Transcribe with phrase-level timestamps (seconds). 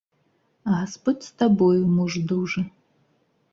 [0.75, 2.61] Гасподзь з табою, муж дужы!